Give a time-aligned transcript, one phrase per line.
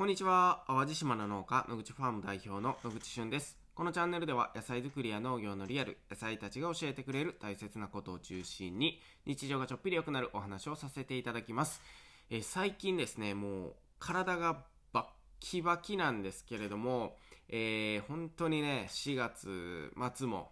[0.00, 0.64] こんにちは。
[0.66, 3.58] 淡路島の農家、野口ファーム代表の野口俊です。
[3.74, 11.82] このチャンネルでは野菜作りや農業のリアル、野菜たちが教えてくれる大切なことを中心に、日常がちょっぴり良くなるお話をさせていただきます。
[12.30, 14.64] え、最近ですね、もう体が
[14.94, 15.06] バッ
[15.38, 17.14] キバキなんですけれども、
[17.50, 20.50] えー、本当にね、4月末も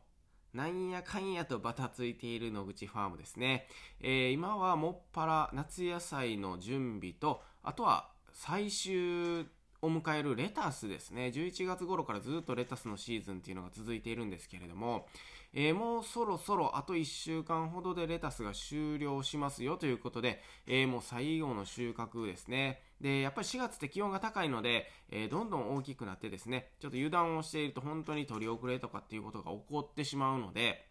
[0.53, 3.67] なんやかんやとバタついている野口ファームですね。
[4.03, 9.47] えー、今はもっぱら夏野菜の準備と、あとは最終
[9.83, 11.33] を迎えるレタスですね。
[11.35, 15.09] 11月頃からずっとレタスのシーズンっていうのが続いているんですけれども、
[15.53, 22.81] えー、もうそろそろあと1週間ほどでレタスが終了しますよということで、えー、もう最後の収穫ですね。
[23.01, 30.87] で、やっぱり4月って気温が高いので、えー、どんどん大きくなってですね、ちょっと油断をしていると本当に取り遅れとかっていうことが起こってしまうので、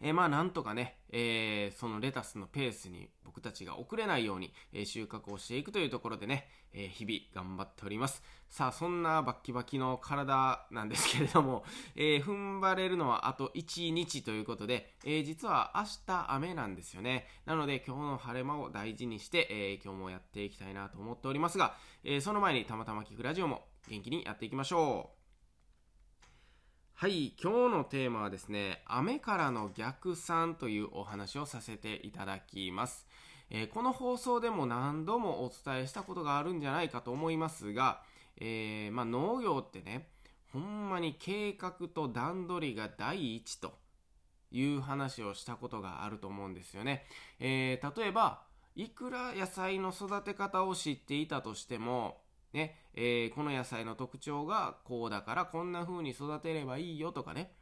[0.00, 8.22] えー、まあなんとかね、えー、そのレタスのペースに僕たちが遅れないように、え、収穫をしていくというところでね、え日々頑張っております。
[8.48, 17.26] さあ、そんなバッキバキの体なんですけれども、え踏ん張れるのはあと1日ということで、え実は明日雨なんですよね。
[17.46, 25.15] なので今日の晴れ間を大事にして、え今日もやっていきたいなと思っておりますが、えその前にたまたま聞くラジオも元気にやっていきましょう。
[26.98, 33.06] はい、今日のテーマはですね、雨からの逆算というお話をさせていただきます。
[33.50, 38.00] えー、この放送でも何度もお伝えしたことがあるんじゃないかと思いますが、
[38.38, 40.08] えー、まあ、農業ってね、
[40.54, 43.74] ほんまに計画と段取りが第一と
[44.50, 47.04] いう話をしたことがあると思うんですよね。
[47.40, 48.40] えー、例えば、
[48.74, 52.22] いくら野菜の育て方を知っていたとしても、
[52.56, 57.52] ね、えー、この野菜の特徴がこうだからこんな風に育てればいいよとかね、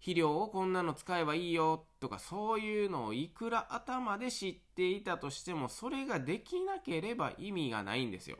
[0.00, 8.36] 肥料をこんなの使えばいいよとかそういうのをいくら頭で知っていたとしてもそれができなければ意味がないんですよ。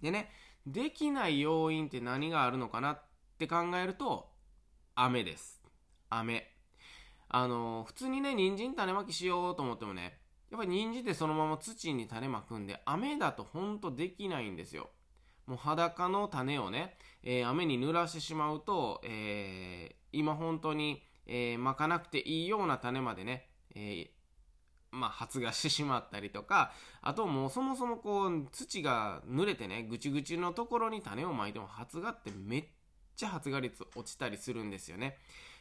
[0.00, 0.30] でね、
[0.64, 3.02] できない要因って何があるのかなっ
[3.38, 4.30] て考えると
[4.94, 5.60] 雨です。
[6.08, 6.54] 雨。
[7.28, 10.18] あの、普通にね、人参種まきしようと思ってもね、
[10.50, 14.90] やっぱり人参ってそのまま土に種まくんで、雨だとほんとできないんですよ。
[15.46, 24.10] もう裸の種をね、えー、雨に濡らしてしまうと、えー、今本当に、えー、まかなくていいような種までね、え
[24.90, 26.72] まあ、発芽してしまったりとか、
[27.02, 32.64] あともうそもそもこう、土が濡れてね、ぐちぐちのところに種をまいても発芽ってめっ
[33.16, 35.18] ちゃ発芽率落ちたりするんですよね。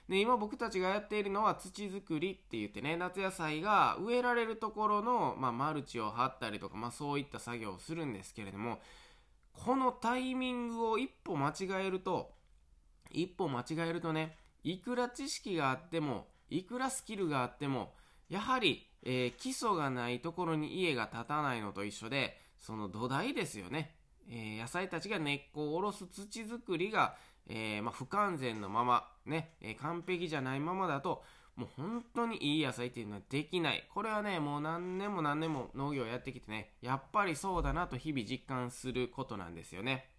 [0.09, 8.79] で、今僕たちがやっているのは土作りって言ってね、夏野菜が植えられるところの、まあ、マルチを張ったりとか、まあ、そういった作業をするんですけれども、
[9.51, 12.31] このタイミングを一歩間違えると、
[13.11, 17.93] 一歩間違えるとね、いくら知識があっても、いくらスキルがあっても、
[18.29, 23.95] やはり、えー、基礎がないところに家が建たないのと一緒で、その土台ですよね。
[24.29, 27.15] えー、野菜たちが根っこを下ろす土作りが、
[27.49, 31.23] えー、まあ、不完全のまま、ね、えー、完璧じゃないままだと、
[31.55, 33.87] もう本当にいい野菜っていうのはできない。
[33.93, 40.09] これはね、もう何年も何年も農業やってきてね、やっぱりそうだなと日々実感することなんですよね。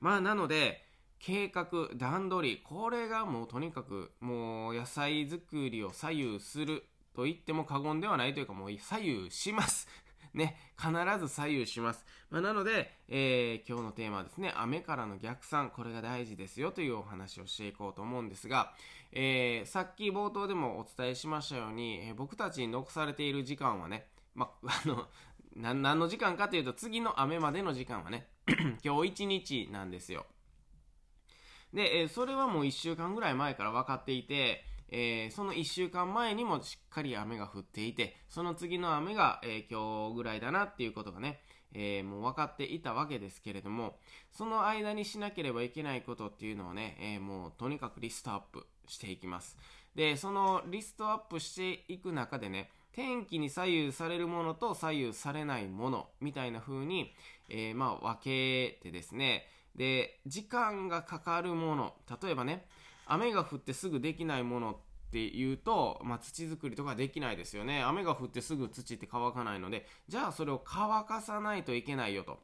[0.00, 0.82] まあなので、
[1.18, 1.66] 計画、
[1.96, 6.84] 段取り、これがもうとにかくもう野菜作りを左右する
[7.14, 9.88] と言っても過言ではないというかもう左右します
[10.36, 12.04] ね、必ず左右します。
[12.30, 18.74] まあ、なので、えー、今日のテーマはですね、雨からの逆算、これが大事ですよというお話をしていこうと思うんですが、
[19.12, 25.06] えー、さっき冒頭でもお伝えしましたように、えー、僕たちに残されている時間はね、まあ、の、
[25.56, 28.28] 何の時間かというと、次の雨までの時間はね、
[28.84, 30.26] 今日一日なんですよ。
[31.72, 41.40] で、えそれはもう1週間ぐらい前から分かっていて、えー、その1週間前にもしっかり雨が降っていて、その次の雨が、えー、今日ぐらいだなっていうことがね、
[41.74, 43.98] えー、もう分かっていたわけですけれども、
[44.32, 49.56] その間にしなければいけないことっていうのをね、えもうとにかくリストアップしていきます。
[49.94, 57.12] で、そのリストアップしていく中でね、天気に左右されるものと左右されないものみたいな風に、
[57.50, 62.66] えまあ分けてですね、で、時間がかかるもの、例えばね、
[63.06, 64.76] 雨が降ってすぐできないものっ
[65.10, 67.82] ていうと、まあ、土作りとかできないですよね。
[67.82, 72.38] 雨が降ってすぐ土って乾かないので、じゃあそれを乾かさないといけないよと。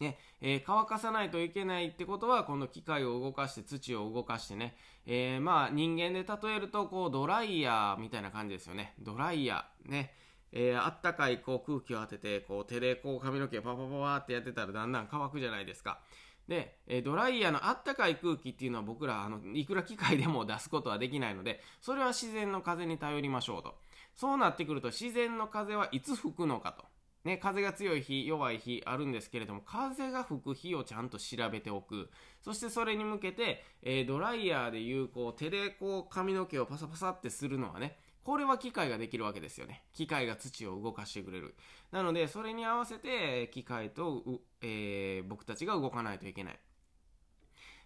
[0.00, 4.74] ね、えー、乾かさないといけないってことは、この機械を動かして土を動かしてね、
[5.06, 8.94] えー、まあ人間で例えると、こうドライヤーみたいな感じですよね。
[8.98, 9.90] ドライヤー。
[9.90, 10.14] ね。
[10.52, 16.00] えー、あったかいこう空気を当てて、こう手でこう髪の毛パパパパってやってたらだんだん乾くじゃないですか。
[16.50, 23.76] で、えドライヤーのあったかい空気っていうのは僕ら、あの、いくら機械でも出すことはできないので、それは自然の風に頼りましょうと。
[24.16, 26.84] そうなってくると、自然の風はいつ吹くのかと。
[27.22, 32.10] ね、風が強い日、弱い日あるんですけれども、風が吹く日をちゃんと調べておく。
[32.40, 39.84] そしてそれに向けて、えー、ドライヤーでいう、こう、手でこう、髪の毛をパサパサってするのはね、これは機械ができるわけですよね。
[39.92, 41.54] 機械が土を動かしてくれる。
[41.90, 44.22] なので、それに合わせて、機械と、
[44.60, 46.58] えー、僕たちが動かないといけない。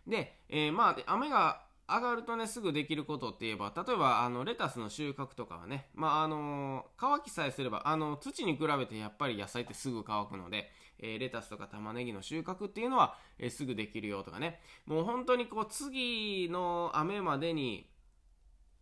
[0.07, 17.91] で、えー、まあ、雨が上がるとね、すぐできることって言えば、例えば、あの、レタスの収穫とかはね、まあ、あの乾きさえすれば、あの、土に比べてやっぱり野菜ってすぐ乾くので、えー、レタスとか玉ねぎの収穫っていうのは、えー、すぐできるよとかね、もう本当にこう、次の雨までに、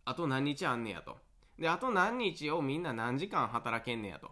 [0.05, 1.17] あと何日あんねやと。
[1.59, 4.31] で、あと何日をみんな何時間働けんねやと。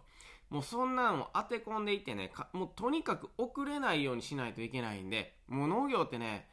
[0.50, 6.46] もうそんなのを当て込んでいってね、もうとにかく遅れないようにしないといけないんで、もう農業ってね、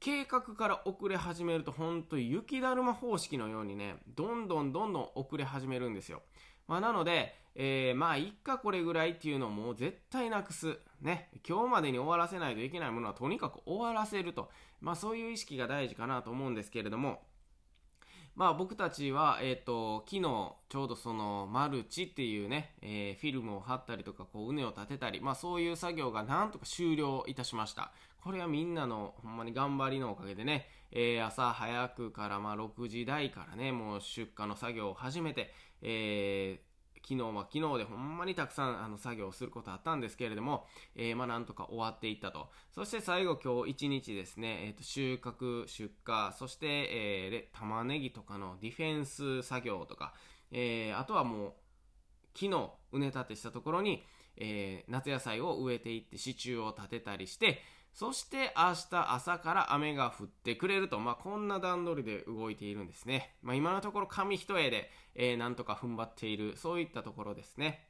[0.00, 6.22] 計画から遅れ始めると本当に雪だるま方式のようにね、どんどんどんどん遅れ始めるんですよ。
[6.66, 10.78] まあ、なので、えー、まあ、いっかこれぐらいっていうのも絶対なくす。
[11.00, 11.30] ね。
[11.48, 14.50] 今日までに終わらせないといけないものはとにかく終わらせると。
[14.80, 17.22] まあ、そういう意識が大事かなと思うんですけれども、
[18.38, 27.90] まあ僕たちは、えっ、ー、と、昨日ちょうどそのマルチっていうね、えー、フィルムを貼ったりとか、こう、畝を立てたり、まあそういう作業がなんとか終了いたしました。
[28.22, 35.52] これはみんなのほんまに頑張りのおかげでね、えー、朝早くからまあ6時台からね、もう出荷の作業を始めて、
[35.82, 36.60] え、
[37.08, 42.50] 昨日は昨日でほんまにたくさんあの作業をすることあったんですけれども、えー、まあなんとか終わっていったと。
[42.74, 50.12] そして最後今日一日ですね、えっ、ー、と収穫、出荷、そして、えー、玉ねぎとかのディフェンス作業とか、
[50.52, 51.52] えー、あとはもう
[52.34, 54.04] 昨日畝立てしたところに、
[54.36, 57.62] えー、夏野菜を植えていって支柱を立てたりして、
[57.98, 63.34] そして明日朝から雨が降ってくれると、まあ、こんな段取りで動いているんですね。
[63.42, 67.88] まあ、今のところ紙一重で、えー、なんとか踏ん張っている、そういったところですね。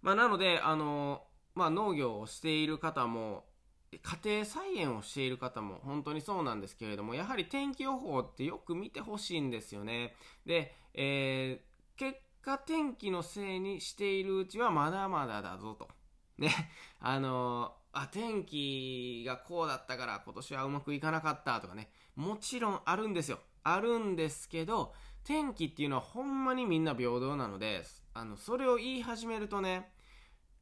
[0.00, 1.22] まあ、なので、あの
[1.54, 3.44] まあ、農業をしている方も、
[3.92, 10.12] 家庭菜園をしている方も本当にそうなんですけれども、やはり天気予報ってよく見てほしいんですよね。
[10.44, 15.88] で、えー、結果天気のせいにしているうちはまだまだだぞと。
[16.36, 16.50] ね、
[16.98, 23.38] あのあ、天気がこうだったから今年はうまくいかなかったとかね、もちろんあるんですよ。
[23.64, 24.94] あるんですけど、
[25.24, 27.84] 天気っていうのはほんまにみんな平等なので、
[28.14, 29.92] あの、それを言い始めるとね、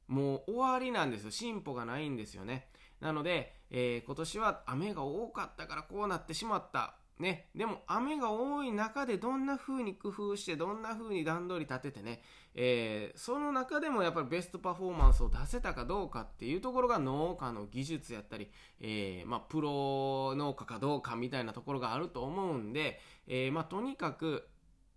[0.06, 1.30] もう終わりなんですよ。
[1.30, 2.68] 進歩がないんですよね。
[3.00, 6.96] なので、えー、今年は雨が多かったからこうなってしまった。
[7.20, 12.22] ね、でも雨が多い中でどんな風に工夫してどんな風に段取り立ててね、
[12.54, 18.50] えー、その中でもやっぱりベストパフォーマンスを出せたかどうかっていうところが農家の技術やったり、
[18.80, 24.48] えー、まあ、プロ農家かどうかみたいなところがあると思うんで、えー、まあ、とにかく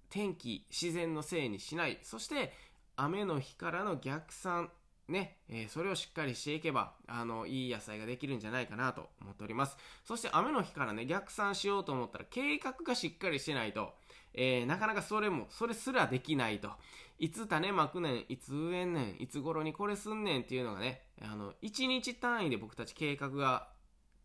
[0.10, 2.00] 天気自然のせいにしない。
[2.04, 2.54] そして
[2.96, 4.72] 雨の日からの逆算
[5.08, 9.78] ね、えー、それをしっかりしていけば、あの、いい野菜ができるんじゃないかなと思っております。
[10.06, 13.94] そして雨の日からね、逆算しようと思ったら、計画がしっかりしてないと、
[14.34, 16.72] えー、なかなかそれも、それすらできないと。
[17.20, 23.68] いつ種まくねん、いつ植えんねん、いつ頃にこれすんねんっていうのがね、あの、1日単位で僕たち計画が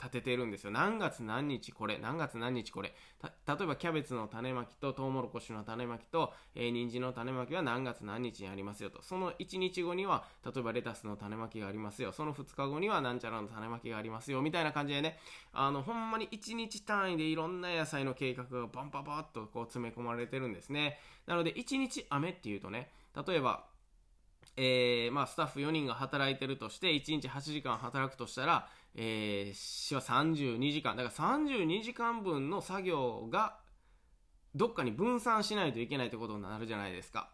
[0.01, 0.71] 立ててるんですよ。
[0.71, 2.95] 何月何日これ、何月何日これ？
[3.23, 9.03] 例えばキャベツの種まきとトウモロコシの種まきと、えー、人参の種まきは何月何日にありますよと。
[9.03, 12.13] その1日後には、例えばレタスの種まきがありますよ。
[12.13, 14.41] その2日後にはなんちゃらの種まきがありますよ。
[14.41, 15.19] みたいな感じでね、
[15.53, 20.99] あの、ほんまに1日単位でいろんな野菜の計画がバンババッとこう詰め込まれてるんですね。
[21.27, 22.91] なので、1日雨っていうとね、
[23.27, 23.65] 例えば、
[24.61, 30.97] えー、まあ、スタッフ4人が働いてるとして、1日8時間働くとしたら、えー、市は32時間。
[30.97, 33.61] だから32時間分の作業が
[34.57, 37.31] どっかに分散しないといけないってことになるじゃないですか。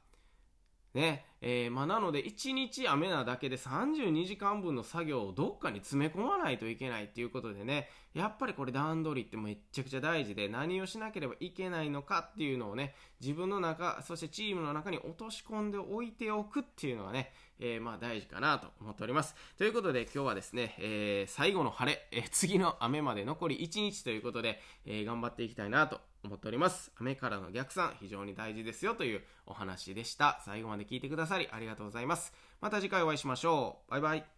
[0.93, 1.25] ね。
[1.41, 19.35] えー、まあ、なので、1日雨なだけで32時間分の作業をどっかに詰め込まないといけないっていうことでね、やっぱりこれ段取りってめちゃくちゃ大事で、何をしなければいけないのかっていうのをね、自分の中、そしてチームの中に落とし込んでおいておくっていうのはね、えー、まあ大事かなと思っております。
[19.59, 26.93] ということで今日はですね、えー、最後の晴れ、え、次の雨まで残り1日ということで、え、頑張っていきたいなと思っております。
[26.99, 30.41] 雨からの逆算、非常に大事ですよというお話でした。
[30.45, 32.33] 最後まで聞いてくださりありがとうございます。
[32.61, 33.91] また次回お会いしましょう。
[33.91, 34.34] バイバイ。